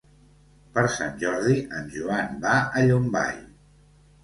[0.77, 3.39] Per Sant Jordi en Joan va a Llombai.